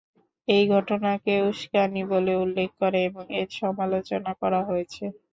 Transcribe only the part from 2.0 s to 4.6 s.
বলে উল্লেখ করে এর সমালোচনা করা